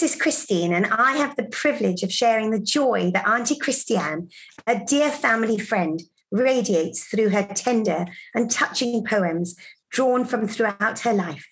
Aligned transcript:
This 0.00 0.14
is 0.14 0.22
Christine, 0.22 0.72
and 0.72 0.86
I 0.86 1.18
have 1.18 1.36
the 1.36 1.44
privilege 1.44 2.02
of 2.02 2.10
sharing 2.10 2.50
the 2.50 2.58
joy 2.58 3.10
that 3.12 3.28
Auntie 3.28 3.58
Christiane, 3.58 4.30
a 4.66 4.82
dear 4.82 5.10
family 5.10 5.58
friend, 5.58 6.00
radiates 6.30 7.04
through 7.04 7.28
her 7.28 7.42
tender 7.42 8.06
and 8.34 8.50
touching 8.50 9.04
poems 9.04 9.56
drawn 9.90 10.24
from 10.24 10.48
throughout 10.48 11.00
her 11.00 11.12
life. 11.12 11.46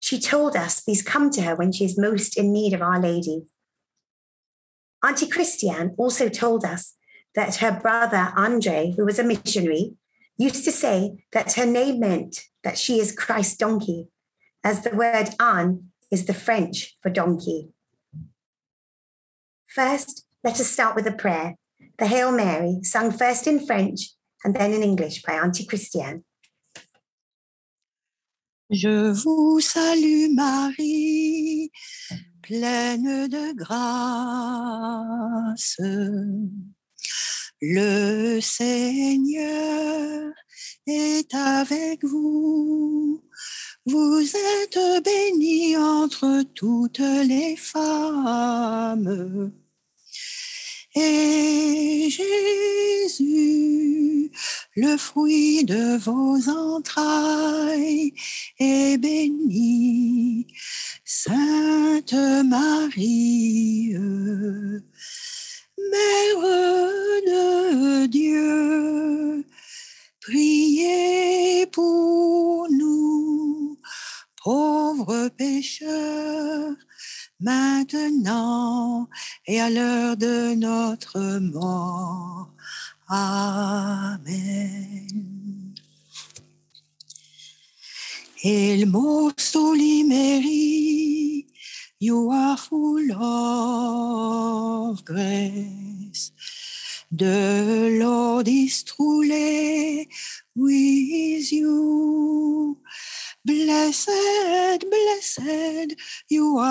She 0.00 0.18
told 0.18 0.56
us 0.56 0.82
these 0.82 1.02
come 1.02 1.30
to 1.30 1.42
her 1.42 1.54
when 1.54 1.70
she 1.70 1.84
is 1.84 1.96
most 1.96 2.36
in 2.36 2.52
need 2.52 2.72
of 2.72 2.82
Our 2.82 3.00
Lady. 3.00 3.46
Auntie 5.04 5.28
Christiane 5.28 5.94
also 5.96 6.28
told 6.28 6.64
us 6.64 6.94
that 7.36 7.56
her 7.56 7.78
brother 7.80 8.32
Andre, 8.36 8.92
who 8.96 9.04
was 9.04 9.20
a 9.20 9.24
missionary, 9.24 9.92
used 10.36 10.64
to 10.64 10.72
say 10.72 11.24
that 11.30 11.52
her 11.52 11.66
name 11.66 12.00
meant 12.00 12.40
that 12.64 12.76
she 12.76 12.98
is 12.98 13.12
Christ's 13.12 13.56
donkey, 13.56 14.08
as 14.64 14.82
the 14.82 14.96
word 14.96 15.28
An 15.38 15.92
is 16.10 16.26
the 16.26 16.34
French 16.34 16.96
for 17.02 17.10
donkey. 17.10 17.70
First, 19.68 20.26
let 20.42 20.60
us 20.60 20.66
start 20.68 20.94
with 20.94 21.06
a 21.06 21.12
prayer, 21.12 21.56
the 21.98 22.06
Hail 22.06 22.32
Mary, 22.32 22.78
sung 22.82 23.10
first 23.10 23.46
in 23.46 23.66
French 23.66 24.14
and 24.44 24.54
then 24.54 24.72
in 24.72 24.82
English 24.82 25.22
by 25.22 25.34
Auntie 25.34 25.66
Christiane. 25.66 26.24
Je 28.70 29.12
vous 29.12 29.60
salue 29.60 30.28
Marie, 30.34 31.70
pleine 32.42 33.28
de 33.28 33.54
grâce. 33.54 34.46
Le 37.60 38.40
Seigneur 38.40 40.32
est 40.86 41.34
avec 41.34 42.04
vous. 42.04 43.22
Vous 43.86 44.20
êtes 44.20 45.04
bénie 45.04 45.76
entre 45.76 46.42
toutes 46.54 46.98
les 46.98 47.54
femmes. 47.54 49.52
Et 50.96 52.08
Jésus, 53.08 54.32
le 54.74 54.96
fruit 54.96 55.64
de 55.64 55.98
vos 55.98 56.48
entrailles, 56.48 58.12
est 58.58 58.98
béni. 58.98 60.48
Sainte 61.04 62.14
Marie, 62.44 63.94
Mère 65.78 66.42
de 67.26 68.06
Dieu, 68.06 69.44
priez 70.20 71.66
pour 71.66 72.66
nous, 72.70 73.45
pauvres 74.46 75.28
pécheurs 75.36 76.76
maintenant 77.40 79.08
et 79.44 79.60
à 79.60 79.68
l'heure 79.70 80.16
de 80.16 80.54
notre 80.54 81.40
mort. 81.40 82.54
Amen. 83.08 84.14
Holy 88.44 90.04
Mary, 90.04 91.46
you 91.98 92.30
are 92.30 92.56
full 92.56 93.10
of 93.10 95.04
grace. 95.04 96.30
The 97.10 97.55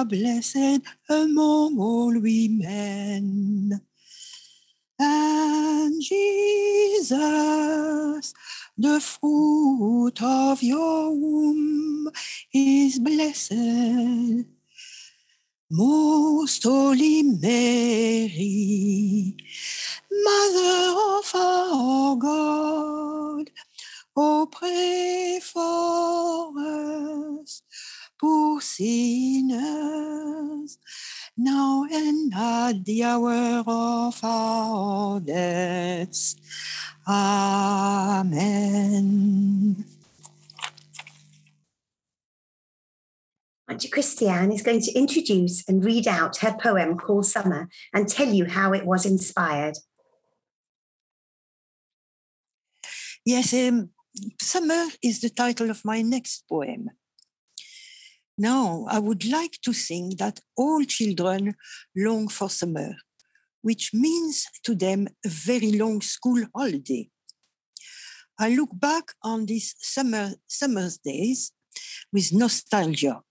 blessed 0.06 0.82
among 1.10 1.80
all 1.80 2.20
women. 2.20 3.82
And 4.98 6.02
Jesus, 6.02 7.14
the 8.78 9.00
fruit 9.00 10.22
of 10.22 10.64
your 10.64 11.12
womb, 11.12 12.10
is 12.54 13.00
blessed. 13.00 14.46
Most 15.70 16.64
Holy 16.64 17.24
Mary, 17.24 18.34
Mother 20.12 20.96
of 21.20 21.32
our 21.36 22.16
God, 22.16 23.50
Oh, 24.18 24.48
pray 24.50 25.42
for 25.44 25.75
at 32.86 32.88
the 32.88 33.04
hour 33.04 33.64
of 33.66 34.24
our 34.24 35.20
death. 35.20 36.36
Amen. 37.08 38.46
Auntie 43.68 43.90
Christiane 43.90 44.52
is 44.52 44.62
going 44.62 44.82
to 44.82 44.94
introduce 44.94 45.68
and 45.68 45.84
read 45.84 46.08
out 46.08 46.38
her 46.38 46.56
poem 46.62 46.96
called 46.98 47.26
Summer 47.26 47.68
and 47.92 48.08
tell 48.08 48.30
you 48.30 48.46
how 48.46 48.72
it 48.74 48.86
was 48.86 49.04
inspired. 49.08 49.78
Yes, 53.26 53.52
um, 53.54 53.90
Summer 54.40 54.86
is 55.02 55.22
the 55.22 55.30
title 55.32 55.72
of 55.72 55.84
my 55.84 56.04
next 56.04 56.48
poem. 56.48 56.92
Now, 58.38 58.86
I 58.90 59.00
would 59.00 59.26
like 59.26 59.62
to 59.62 59.72
think 59.72 60.18
that 60.18 60.42
all 60.58 60.84
children 60.84 61.56
long 61.96 62.28
for 62.28 62.50
summer, 62.50 62.96
which 63.62 63.94
means 63.94 64.46
to 64.64 64.76
them 64.76 65.08
a 65.26 65.30
very 65.30 65.72
long 65.72 66.02
school 66.02 66.44
holiday. 66.54 67.10
I 68.38 68.50
look 68.50 68.72
back 68.74 69.14
on 69.24 69.46
these 69.46 69.76
summer 69.80 70.34
summer's 70.48 70.98
days 70.98 71.54
with 72.12 72.34
nostalgia. 72.34 73.22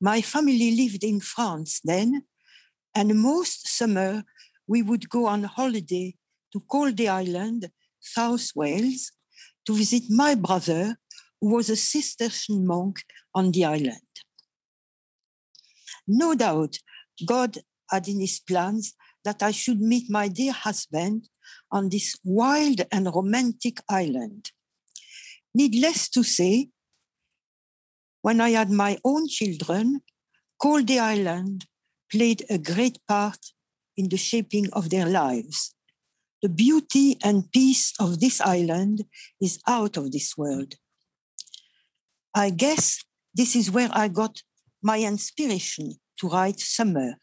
My 0.00 0.22
family 0.22 0.74
lived 0.74 1.04
in 1.04 1.20
France 1.20 1.80
then, 1.84 2.22
and 2.94 3.20
most 3.20 3.68
summer 3.68 4.24
we 4.66 4.80
would 4.80 5.10
go 5.10 5.26
on 5.26 5.44
holiday 5.44 6.16
to 6.52 6.60
Caldy 6.60 7.08
Island, 7.08 7.70
South 8.00 8.50
Wales, 8.54 9.12
to 9.66 9.74
visit 9.74 10.04
my 10.08 10.34
brother, 10.34 10.96
was 11.40 11.70
a 11.70 11.76
Cistercian 11.76 12.66
monk 12.66 13.02
on 13.34 13.50
the 13.52 13.64
island. 13.64 14.00
No 16.06 16.34
doubt 16.34 16.78
God 17.24 17.58
had 17.90 18.08
in 18.08 18.20
his 18.20 18.40
plans 18.40 18.94
that 19.24 19.42
I 19.42 19.50
should 19.50 19.80
meet 19.80 20.10
my 20.10 20.28
dear 20.28 20.52
husband 20.52 21.28
on 21.70 21.88
this 21.88 22.16
wild 22.24 22.82
and 22.90 23.06
romantic 23.06 23.80
island. 23.88 24.50
Needless 25.54 26.08
to 26.10 26.22
say, 26.22 26.70
when 28.22 28.40
I 28.40 28.50
had 28.50 28.70
my 28.70 28.98
own 29.04 29.28
children, 29.28 30.02
Caldy 30.62 30.98
Island 30.98 31.66
played 32.10 32.44
a 32.50 32.58
great 32.58 32.98
part 33.08 33.38
in 33.96 34.08
the 34.08 34.16
shaping 34.16 34.68
of 34.72 34.90
their 34.90 35.06
lives. 35.06 35.74
The 36.42 36.48
beauty 36.48 37.16
and 37.22 37.50
peace 37.50 37.92
of 37.98 38.20
this 38.20 38.40
island 38.40 39.04
is 39.40 39.60
out 39.66 39.96
of 39.96 40.12
this 40.12 40.36
world. 40.36 40.74
I 42.34 42.50
guess 42.50 43.02
this 43.34 43.56
is 43.56 43.70
where 43.70 43.90
I 43.92 44.08
got 44.08 44.42
my 44.82 45.00
inspiration 45.00 45.94
to 46.18 46.28
write 46.28 46.60
Summer, 46.60 47.14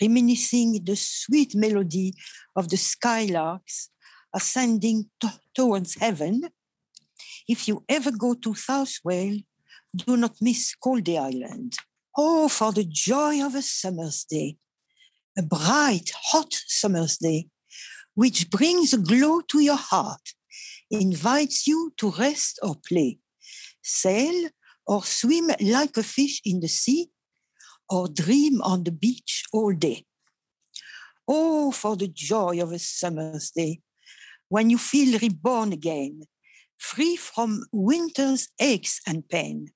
reminiscing 0.00 0.84
the 0.84 0.96
sweet 0.96 1.54
melody 1.54 2.14
of 2.54 2.68
the 2.68 2.76
skylarks 2.76 3.88
ascending 4.34 5.10
to- 5.20 5.40
towards 5.54 5.94
heaven. 5.94 6.48
If 7.48 7.68
you 7.68 7.84
ever 7.88 8.10
go 8.10 8.34
to 8.34 8.54
South 8.54 8.94
Wales, 9.04 9.42
do 9.94 10.16
not 10.16 10.36
miss 10.40 10.74
Caldy 10.82 11.18
Island. 11.18 11.76
Oh, 12.16 12.48
for 12.48 12.72
the 12.72 12.84
joy 12.84 13.44
of 13.44 13.54
a 13.54 13.62
summer's 13.62 14.24
day, 14.24 14.58
a 15.38 15.42
bright, 15.42 16.10
hot 16.30 16.52
summer's 16.66 17.16
day 17.18 17.48
which 18.16 18.50
brings 18.50 18.94
a 18.94 18.98
glow 18.98 19.42
to 19.42 19.60
your 19.60 19.76
heart, 19.76 20.32
invites 20.90 21.66
you 21.66 21.92
to 21.98 22.10
rest 22.12 22.58
or 22.62 22.74
play, 22.74 23.18
sail 23.86 24.50
or 24.86 25.02
swim 25.04 25.50
like 25.60 25.96
a 25.96 26.02
fish 26.02 26.40
in 26.44 26.60
the 26.60 26.68
sea, 26.68 27.08
or 27.88 28.08
dream 28.08 28.60
on 28.62 28.84
the 28.84 28.92
beach 28.92 29.44
all 29.52 29.72
day. 29.72 30.04
Oh, 31.28 31.72
for 31.72 31.96
the 31.96 32.08
joy 32.08 32.60
of 32.62 32.72
a 32.72 32.78
summer's 32.78 33.50
day, 33.50 33.80
when 34.48 34.70
you 34.70 34.78
feel 34.78 35.18
reborn 35.18 35.72
again, 35.72 36.22
free 36.78 37.16
from 37.16 37.64
winter's 37.72 38.48
aches 38.60 39.00
and 39.06 39.28
pain. 39.28 39.72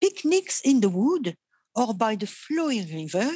Picnics 0.00 0.60
in 0.64 0.80
the 0.80 0.88
wood 0.88 1.36
or 1.74 1.94
by 1.94 2.14
the 2.16 2.26
flowing 2.26 2.86
river, 2.92 3.30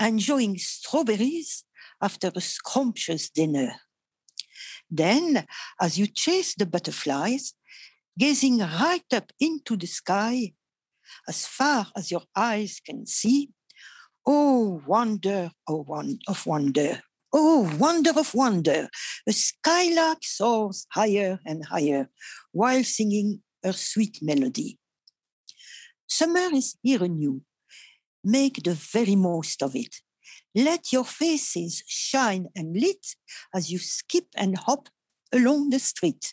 enjoying 0.00 0.58
strawberries 0.58 1.64
after 2.00 2.30
a 2.34 2.40
scrumptious 2.40 3.30
dinner. 3.30 3.74
Then, 4.90 5.46
as 5.80 5.98
you 5.98 6.06
chase 6.06 6.54
the 6.54 6.66
butterflies, 6.66 7.54
gazing 8.18 8.58
right 8.58 9.04
up 9.12 9.30
into 9.40 9.76
the 9.76 9.86
sky, 9.86 10.52
as 11.28 11.46
far 11.46 11.86
as 11.96 12.10
your 12.10 12.22
eyes 12.34 12.80
can 12.84 13.06
see. 13.06 13.50
Oh, 14.26 14.82
wonder 14.86 15.50
oh, 15.68 15.82
one, 15.84 16.18
of 16.26 16.46
wonder. 16.46 17.02
Oh, 17.32 17.70
wonder 17.78 18.10
of 18.16 18.34
wonder. 18.34 18.88
A 19.26 19.32
skylark 19.32 20.18
soars 20.22 20.86
higher 20.92 21.38
and 21.44 21.64
higher 21.66 22.08
while 22.52 22.82
singing 22.82 23.42
her 23.62 23.72
sweet 23.72 24.18
melody. 24.22 24.78
Summer 26.08 26.48
is 26.54 26.76
here 26.82 27.04
anew. 27.04 27.42
Make 28.24 28.62
the 28.62 28.74
very 28.74 29.16
most 29.16 29.62
of 29.62 29.76
it. 29.76 29.96
Let 30.54 30.92
your 30.92 31.04
faces 31.04 31.82
shine 31.86 32.46
and 32.56 32.74
lit 32.74 33.14
as 33.54 33.70
you 33.70 33.78
skip 33.78 34.26
and 34.34 34.56
hop 34.56 34.88
along 35.32 35.70
the 35.70 35.78
street. 35.78 36.32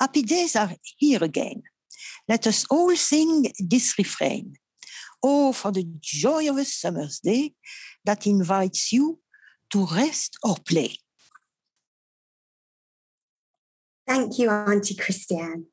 Happy 0.00 0.22
days 0.22 0.56
are 0.56 0.70
here 0.96 1.22
again. 1.22 1.62
Let 2.28 2.46
us 2.46 2.64
all 2.70 2.94
sing 2.96 3.52
this 3.58 3.96
refrain. 3.98 4.56
Oh, 5.22 5.52
for 5.52 5.72
the 5.72 5.86
joy 6.00 6.50
of 6.50 6.58
a 6.58 6.64
summer's 6.64 7.20
day 7.20 7.54
that 8.04 8.26
invites 8.26 8.92
you 8.92 9.20
to 9.70 9.86
rest 9.86 10.36
or 10.42 10.56
play. 10.66 10.98
Thank 14.06 14.38
you, 14.38 14.50
Auntie 14.50 14.94
Christiane. 14.94 15.66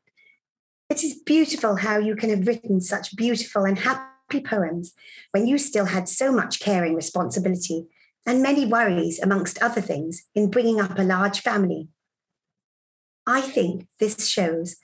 It 0.89 1.03
is 1.03 1.21
beautiful 1.25 1.77
how 1.77 1.97
you 1.97 2.15
can 2.15 2.29
have 2.29 2.47
written 2.47 2.79
such 2.81 3.15
beautiful 3.15 3.65
and 3.65 3.79
happy 3.79 4.41
poems 4.41 4.93
when 5.31 5.47
you 5.47 5.57
still 5.57 5.85
had 5.85 6.07
so 6.07 6.31
much 6.31 6.59
caring 6.59 6.95
responsibility 6.95 7.87
and 8.25 8.41
many 8.41 8.65
worries, 8.65 9.19
amongst 9.19 9.61
other 9.61 9.81
things, 9.81 10.23
in 10.35 10.49
bringing 10.49 10.79
up 10.79 10.97
a 10.97 11.03
large 11.03 11.41
family. 11.41 11.87
I 13.25 13.41
think 13.41 13.87
this 13.99 14.27
shows 14.27 14.77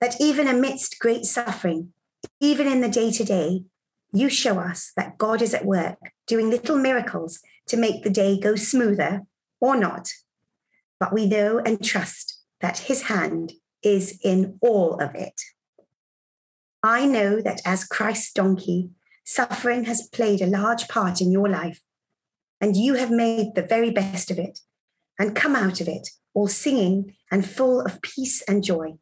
that 0.00 0.20
even 0.20 0.48
amidst 0.48 0.98
great 0.98 1.24
suffering, 1.24 1.92
even 2.40 2.66
in 2.66 2.80
the 2.80 2.88
day 2.88 3.10
to 3.12 3.24
day, 3.24 3.64
you 4.12 4.28
show 4.28 4.58
us 4.58 4.92
that 4.96 5.18
God 5.18 5.42
is 5.42 5.54
at 5.54 5.64
work 5.64 5.98
doing 6.26 6.50
little 6.50 6.76
miracles 6.76 7.40
to 7.68 7.76
make 7.76 8.02
the 8.02 8.10
day 8.10 8.38
go 8.38 8.54
smoother 8.54 9.22
or 9.60 9.76
not. 9.76 10.10
But 11.00 11.12
we 11.12 11.26
know 11.26 11.58
and 11.58 11.82
trust 11.82 12.40
that 12.60 12.78
His 12.78 13.02
hand 13.02 13.52
is 13.82 14.18
in 14.22 14.58
all 14.60 15.00
of 15.00 15.14
it. 15.14 15.40
I 16.82 17.06
know 17.06 17.40
that 17.40 17.62
as 17.64 17.84
Christ's 17.84 18.32
donkey, 18.32 18.90
suffering 19.24 19.84
has 19.84 20.08
played 20.08 20.42
a 20.42 20.46
large 20.46 20.86
part 20.88 21.20
in 21.20 21.32
your 21.32 21.48
life, 21.48 21.80
and 22.60 22.76
you 22.76 22.94
have 22.94 23.10
made 23.10 23.54
the 23.54 23.62
very 23.62 23.90
best 23.90 24.30
of 24.30 24.38
it 24.38 24.60
and 25.18 25.34
come 25.34 25.56
out 25.56 25.80
of 25.80 25.88
it 25.88 26.08
all 26.34 26.48
singing 26.48 27.14
and 27.30 27.48
full 27.48 27.80
of 27.80 28.02
peace 28.02 28.42
and 28.42 28.62
joy. 28.62 28.94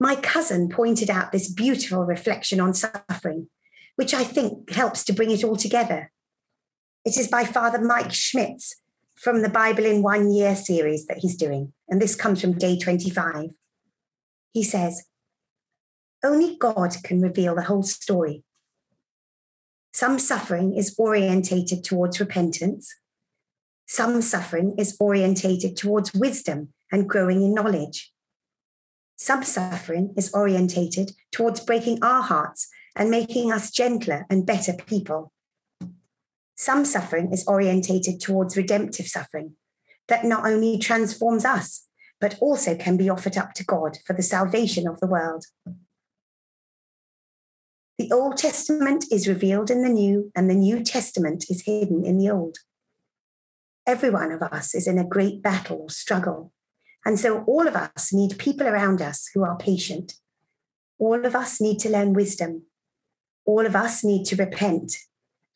My 0.00 0.16
cousin 0.16 0.68
pointed 0.68 1.10
out 1.10 1.30
this 1.30 1.52
beautiful 1.52 2.04
reflection 2.04 2.58
on 2.58 2.74
suffering, 2.74 3.48
which 3.94 4.12
I 4.12 4.24
think 4.24 4.70
helps 4.70 5.04
to 5.04 5.12
bring 5.12 5.30
it 5.30 5.44
all 5.44 5.56
together. 5.56 6.10
It 7.04 7.16
is 7.16 7.28
by 7.28 7.44
Father 7.44 7.80
Mike 7.80 8.12
Schmitz 8.12 8.76
from 9.14 9.42
the 9.42 9.48
Bible 9.48 9.84
in 9.84 10.02
One 10.02 10.32
Year 10.32 10.56
series 10.56 11.06
that 11.06 11.18
he's 11.18 11.36
doing, 11.36 11.72
and 11.88 12.02
this 12.02 12.16
comes 12.16 12.40
from 12.40 12.58
day 12.58 12.78
25. 12.78 13.50
He 14.52 14.64
says, 14.64 15.04
only 16.24 16.56
God 16.56 16.94
can 17.02 17.20
reveal 17.20 17.54
the 17.54 17.62
whole 17.62 17.82
story. 17.82 18.44
Some 19.92 20.18
suffering 20.18 20.76
is 20.76 20.94
orientated 20.96 21.84
towards 21.84 22.20
repentance. 22.20 22.94
Some 23.92 24.22
suffering 24.22 24.74
is 24.78 24.96
orientated 24.98 25.76
towards 25.76 26.14
wisdom 26.14 26.72
and 26.90 27.06
growing 27.06 27.42
in 27.42 27.52
knowledge. 27.52 28.10
Some 29.16 29.42
suffering 29.42 30.14
is 30.16 30.32
orientated 30.32 31.12
towards 31.30 31.60
breaking 31.60 32.02
our 32.02 32.22
hearts 32.22 32.70
and 32.96 33.10
making 33.10 33.52
us 33.52 33.70
gentler 33.70 34.24
and 34.30 34.46
better 34.46 34.72
people. 34.72 35.30
Some 36.56 36.86
suffering 36.86 37.34
is 37.34 37.46
orientated 37.46 38.18
towards 38.18 38.56
redemptive 38.56 39.08
suffering 39.08 39.56
that 40.08 40.24
not 40.24 40.46
only 40.46 40.78
transforms 40.78 41.44
us, 41.44 41.86
but 42.18 42.38
also 42.40 42.74
can 42.74 42.96
be 42.96 43.10
offered 43.10 43.36
up 43.36 43.52
to 43.56 43.64
God 43.64 43.98
for 44.06 44.14
the 44.14 44.22
salvation 44.22 44.88
of 44.88 45.00
the 45.00 45.06
world. 45.06 45.44
The 47.98 48.10
Old 48.10 48.38
Testament 48.38 49.04
is 49.12 49.28
revealed 49.28 49.70
in 49.70 49.82
the 49.82 49.90
New, 49.90 50.32
and 50.34 50.48
the 50.48 50.54
New 50.54 50.82
Testament 50.82 51.44
is 51.50 51.64
hidden 51.66 52.06
in 52.06 52.16
the 52.16 52.30
Old. 52.30 52.56
Every 53.86 54.10
one 54.10 54.30
of 54.30 54.42
us 54.42 54.74
is 54.74 54.86
in 54.86 54.98
a 54.98 55.04
great 55.04 55.42
battle 55.42 55.78
or 55.82 55.90
struggle. 55.90 56.52
And 57.04 57.18
so 57.18 57.42
all 57.44 57.66
of 57.66 57.74
us 57.74 58.12
need 58.12 58.38
people 58.38 58.66
around 58.66 59.02
us 59.02 59.28
who 59.34 59.42
are 59.42 59.56
patient. 59.56 60.14
All 60.98 61.26
of 61.26 61.34
us 61.34 61.60
need 61.60 61.80
to 61.80 61.90
learn 61.90 62.12
wisdom. 62.12 62.62
All 63.44 63.66
of 63.66 63.74
us 63.74 64.04
need 64.04 64.24
to 64.26 64.36
repent. 64.36 64.96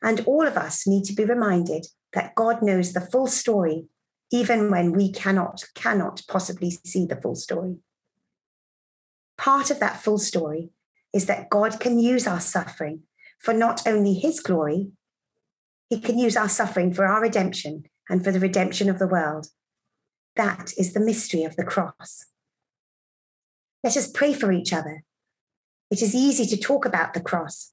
And 0.03 0.21
all 0.27 0.47
of 0.47 0.57
us 0.57 0.87
need 0.87 1.05
to 1.05 1.13
be 1.13 1.25
reminded 1.25 1.87
that 2.15 2.35
God 2.35 2.63
knows 2.63 2.93
the 2.93 3.01
full 3.01 3.29
story, 3.29 3.87
even 4.33 4.71
when 4.71 4.93
we 4.93 5.13
cannot, 5.13 5.65
cannot 5.75 6.23
possibly 6.29 6.71
see 6.85 7.07
the 7.07 7.21
full 7.21 7.37
story. 7.37 7.77
Part 9.39 9.71
of 9.71 9.79
that 9.79 10.01
full 10.01 10.19
story 10.19 10.71
is 11.13 11.27
that 11.27 11.49
God 11.49 11.79
can 11.79 12.01
use 12.01 12.27
our 12.27 12.41
suffering 12.41 13.03
for 13.39 13.55
not 13.55 13.87
only 13.87 14.15
his 14.15 14.41
glory, 14.41 14.89
he 15.89 16.01
can 16.01 16.19
use 16.19 16.37
our 16.37 16.49
suffering 16.49 16.93
for 16.93 17.07
our 17.07 17.21
redemption 17.21 17.85
and 18.09 18.25
for 18.25 18.31
the 18.31 18.41
redemption 18.41 18.89
of 18.89 18.99
the 18.99 19.07
world. 19.07 19.49
That 20.37 20.73
is 20.77 20.93
the 20.93 21.01
mystery 21.01 21.45
of 21.45 21.57
the 21.57 21.65
cross. 21.65 22.27
Let 23.83 23.97
us 23.97 24.11
pray 24.11 24.33
for 24.33 24.53
each 24.53 24.73
other. 24.73 25.05
It 25.91 26.03
is 26.03 26.15
easy 26.15 26.47
to 26.47 26.61
talk 26.61 26.85
about 26.85 27.15
the 27.15 27.21
cross, 27.21 27.73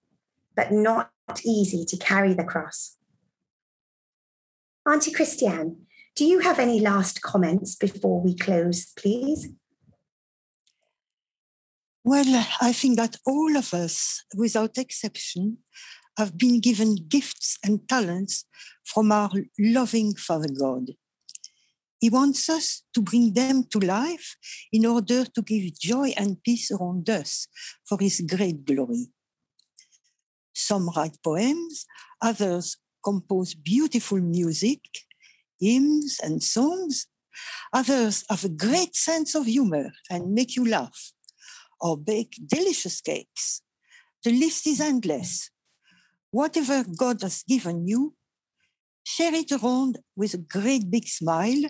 but 0.55 0.71
not 0.71 1.09
easy 1.43 1.85
to 1.85 1.97
carry 1.97 2.33
the 2.33 2.43
cross. 2.43 2.97
Auntie 4.87 5.11
Christiane, 5.11 5.77
do 6.15 6.25
you 6.25 6.39
have 6.39 6.59
any 6.59 6.79
last 6.79 7.21
comments 7.21 7.75
before 7.75 8.21
we 8.21 8.35
close, 8.35 8.85
please? 8.97 9.49
Well, 12.03 12.45
I 12.61 12.73
think 12.73 12.97
that 12.97 13.15
all 13.25 13.55
of 13.55 13.73
us, 13.73 14.23
without 14.35 14.77
exception, 14.77 15.59
have 16.17 16.37
been 16.37 16.59
given 16.59 16.95
gifts 17.07 17.57
and 17.63 17.87
talents 17.87 18.45
from 18.85 19.11
our 19.11 19.31
loving 19.59 20.15
Father 20.15 20.49
God. 20.49 20.91
He 21.99 22.09
wants 22.09 22.49
us 22.49 22.83
to 22.93 23.01
bring 23.01 23.33
them 23.33 23.63
to 23.71 23.79
life 23.79 24.35
in 24.71 24.85
order 24.85 25.23
to 25.25 25.41
give 25.41 25.79
joy 25.79 26.13
and 26.17 26.43
peace 26.43 26.69
around 26.69 27.09
us 27.09 27.47
for 27.87 27.97
His 27.99 28.21
great 28.21 28.65
glory. 28.65 29.07
Some 30.53 30.89
write 30.89 31.17
poems, 31.23 31.85
others 32.21 32.77
compose 33.03 33.53
beautiful 33.53 34.19
music, 34.19 34.81
hymns, 35.59 36.19
and 36.21 36.43
songs. 36.43 37.07
Others 37.71 38.25
have 38.29 38.43
a 38.43 38.49
great 38.49 38.95
sense 38.95 39.33
of 39.33 39.45
humor 39.45 39.91
and 40.09 40.33
make 40.33 40.55
you 40.55 40.67
laugh 40.67 41.13
or 41.81 41.97
bake 41.97 42.37
delicious 42.45 43.01
cakes. 43.01 43.61
The 44.23 44.31
list 44.31 44.67
is 44.67 44.79
endless. 44.79 45.49
Whatever 46.33 46.83
God 46.83 47.21
has 47.21 47.43
given 47.47 47.87
you, 47.87 48.15
share 49.03 49.35
it 49.35 49.51
around 49.51 49.99
with 50.15 50.33
a 50.33 50.39
great 50.39 50.89
big 50.89 51.07
smile, 51.07 51.61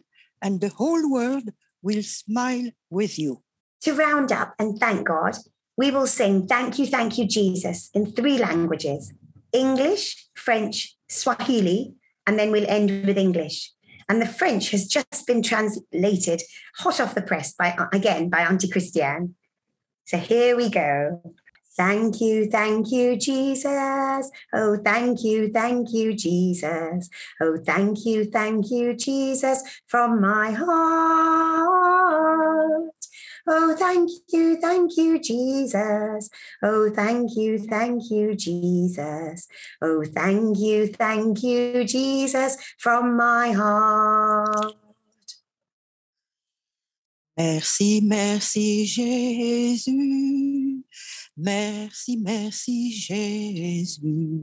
and 0.41 0.61
the 0.61 0.69
whole 0.69 1.11
world 1.11 1.49
will 1.81 2.01
smile 2.01 2.69
with 2.89 3.19
you. 3.19 3.43
To 3.81 3.93
round 3.93 4.31
up 4.31 4.53
and 4.57 4.79
thank 4.79 5.05
God, 5.05 5.35
we 5.75 5.91
will 5.91 6.07
sing 6.07 6.47
Thank 6.47 6.79
You, 6.79 6.85
Thank 6.85 7.17
You, 7.17 7.27
Jesus 7.27 7.89
in 7.93 8.05
three 8.05 8.37
languages 8.37 9.11
English, 9.51 10.29
French, 10.33 10.95
Swahili, 11.09 11.95
and 12.25 12.39
then 12.39 12.49
we'll 12.49 12.69
end 12.69 13.05
with 13.05 13.17
English. 13.17 13.73
And 14.07 14.21
the 14.21 14.25
French 14.25 14.71
has 14.71 14.87
just 14.87 15.27
been 15.27 15.43
translated 15.43 16.41
hot 16.77 17.01
off 17.01 17.15
the 17.15 17.21
press 17.21 17.51
by 17.51 17.75
again 17.91 18.29
by 18.29 18.43
Auntie 18.43 18.69
Christiane. 18.69 19.35
So 20.05 20.15
here 20.15 20.55
we 20.55 20.69
go. 20.69 21.21
Thank 21.75 22.21
you, 22.21 22.49
thank 22.49 22.91
you, 22.91 23.15
Jesus. 23.15 24.29
Oh, 24.53 24.77
thank 24.83 25.23
you, 25.23 25.51
thank 25.51 25.91
you, 25.91 26.13
Jesus. 26.13 27.09
Oh, 27.41 27.57
thank 27.65 28.05
you, 28.05 28.25
thank 28.25 28.69
you, 28.69 28.93
Jesus, 28.95 29.63
from 29.87 30.21
my 30.21 30.51
heart. 30.51 31.73
Oh, 33.45 33.75
thank 33.77 34.09
you, 34.31 34.55
thank 34.57 34.95
you, 34.97 35.19
Jesus. 35.19 36.29
Oh, 36.63 36.89
thank 36.89 37.35
you, 37.35 37.57
thank 37.57 38.09
you, 38.09 38.35
Jesus. 38.35 39.47
Oh, 39.81 40.03
thank 40.05 40.59
you, 40.59 40.87
thank 40.87 41.41
you, 41.43 41.83
Jesus, 41.85 42.55
from 42.77 43.17
my 43.17 43.51
heart. 43.51 44.75
Merci, 47.35 48.01
merci 48.01 48.85
Jésus. 48.85 50.62
Merci, 51.35 52.17
merci 52.17 52.91
Jésus. 52.91 54.41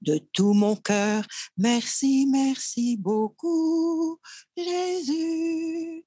De 0.00 0.18
tout 0.32 0.54
mon 0.54 0.76
cœur, 0.76 1.26
merci, 1.56 2.26
merci 2.30 2.96
beaucoup 2.96 4.18
Jésus. 4.56 6.04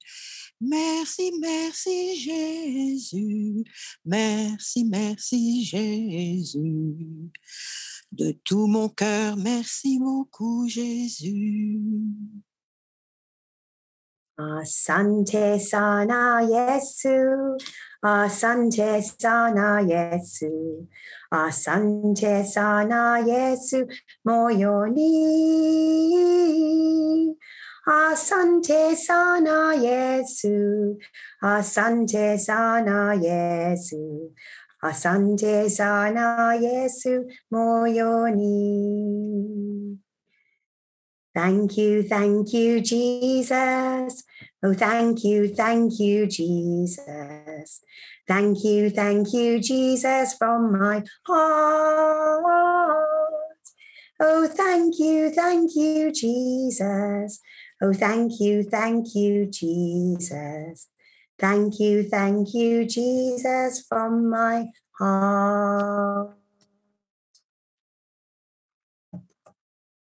Merci, 0.59 1.31
merci 1.39 2.15
Jésus. 2.19 3.63
Merci, 4.03 4.85
merci 4.85 5.63
Jésus. 5.63 7.31
De 8.11 8.31
tout 8.31 8.65
mon 8.65 8.89
cœur, 8.89 9.37
merci 9.37 9.99
beaucoup 9.99 10.67
Jésus. 10.67 11.79
Asante 14.39 15.59
sana 15.59 16.41
Yesu, 16.43 17.57
asante 18.03 19.01
sana 19.01 19.81
Yesu, 19.81 20.87
asante 21.31 22.43
sana 22.45 23.19
Yesu 23.25 23.87
moyoni. 24.25 25.07
Asante 27.87 28.95
sana 28.95 29.73
Yesu, 29.75 30.97
asante 31.41 32.37
sana 32.37 33.13
Yesu, 33.15 34.33
asante 34.83 35.69
sana 35.69 36.53
Yesu 36.59 37.25
moyoni. 37.49 39.07
Thank 41.33 41.77
you, 41.77 42.03
thank 42.03 42.51
you, 42.53 42.81
Jesus. 42.81 44.23
Oh, 44.63 44.73
thank 44.73 45.23
you, 45.23 45.47
thank 45.47 45.99
you, 45.99 46.25
Jesus. 46.25 47.81
Thank 48.27 48.63
you, 48.63 48.89
thank 48.89 49.31
you, 49.31 49.59
Jesus, 49.59 50.33
from 50.33 50.79
my 50.79 51.03
heart. 51.27 52.47
Oh, 54.19 54.47
thank 54.47 54.97
you, 54.97 55.29
thank 55.29 55.75
you, 55.75 56.11
Jesus. 56.11 57.39
Oh, 57.83 57.93
thank 57.93 58.39
you, 58.39 58.63
thank 58.63 59.13
you, 59.13 59.45
Jesus. 59.45 60.87
Thank 61.37 61.79
you, 61.79 62.01
thank 62.01 62.55
you, 62.55 62.83
Jesus, 62.85 63.85
from 63.87 64.27
my 64.27 64.69
heart. 64.97 66.35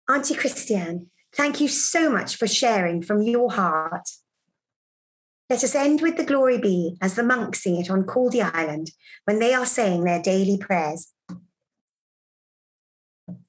Auntie 0.10 0.34
Christiane, 0.34 1.08
thank 1.36 1.60
you 1.60 1.68
so 1.68 2.10
much 2.10 2.38
for 2.38 2.48
sharing 2.48 3.02
from 3.02 3.22
your 3.22 3.52
heart. 3.52 4.08
Let 5.50 5.64
us 5.64 5.74
end 5.74 6.02
with 6.02 6.16
the 6.16 6.24
glory 6.24 6.60
be 6.60 6.96
as 7.02 7.16
the 7.16 7.24
monks 7.24 7.64
sing 7.64 7.78
it 7.78 7.90
on 7.90 8.04
Caldy 8.04 8.48
Island 8.54 8.92
when 9.26 9.40
they 9.40 9.56
are 9.56 9.66
saying 9.66 10.04
their 10.04 10.22
daily 10.22 10.60
prayers. 10.60 11.12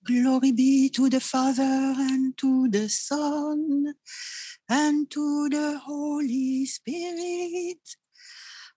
Glory 0.04 0.52
be 0.52 0.88
to 0.90 1.10
the 1.10 1.20
Father 1.20 1.62
and 1.62 2.34
to 2.38 2.68
the 2.70 2.88
Son 2.88 3.92
and 4.66 5.10
to 5.10 5.48
the 5.50 5.78
Holy 5.84 6.64
Spirit, 6.64 7.96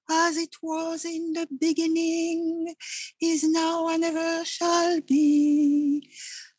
as 0.10 0.36
it 0.36 0.56
was 0.62 1.06
in 1.06 1.32
the 1.32 1.48
beginning, 1.60 2.76
is 3.22 3.46
now, 3.46 3.88
and 3.88 4.04
ever 4.04 4.44
shall 4.44 5.00
be, 5.00 6.10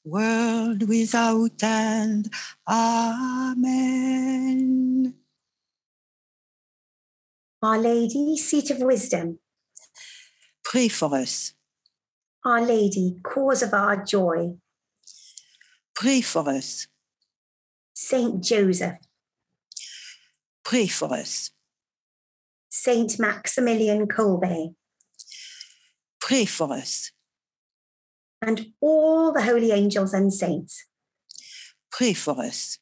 world 0.02 0.88
without 0.88 1.62
end. 1.62 2.32
Amen. 2.66 4.04
Our 7.64 7.78
Lady, 7.78 8.36
seat 8.36 8.70
of 8.70 8.80
wisdom, 8.80 9.38
Pray 10.62 10.88
for 10.88 11.14
us. 11.16 11.54
Our 12.44 12.60
Lady, 12.60 13.16
cause 13.22 13.62
of 13.62 13.72
our 13.72 14.04
joy, 14.04 14.58
Pray 15.94 16.20
for 16.20 16.46
us. 16.46 16.88
Saint 17.94 18.44
Joseph, 18.44 18.98
Pray 20.62 20.88
for 20.88 21.10
us. 21.14 21.52
Saint 22.68 23.18
Maximilian 23.18 24.08
Kolbe, 24.08 24.74
Pray 26.20 26.44
for 26.44 26.70
us. 26.70 27.12
and 28.42 28.72
all 28.82 29.32
the 29.32 29.40
holy 29.42 29.70
angels 29.70 30.12
and 30.12 30.34
saints. 30.34 30.84
Pray 31.90 32.12
for 32.12 32.38
us. 32.44 32.76